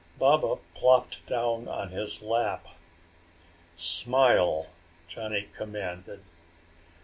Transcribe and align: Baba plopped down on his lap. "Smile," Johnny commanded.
Baba 0.17 0.55
plopped 0.73 1.23
down 1.27 1.67
on 1.67 1.89
his 1.91 2.23
lap. 2.23 2.67
"Smile," 3.75 4.71
Johnny 5.07 5.47
commanded. 5.53 6.23